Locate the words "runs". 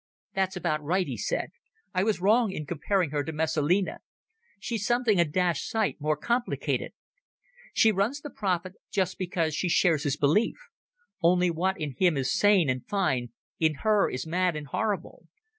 7.91-8.19